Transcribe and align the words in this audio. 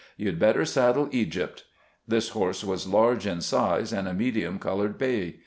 You 0.17 0.25
had 0.25 0.39
better 0.39 0.65
saddle 0.65 1.09
'Egypt.'" 1.11 1.63
This 2.07 2.29
horse 2.29 2.63
was 2.63 2.87
large 2.87 3.27
in 3.27 3.39
size 3.39 3.93
and 3.93 4.07
a 4.07 4.15
medium 4.15 4.57
colored 4.57 4.97
bay. 4.97 5.35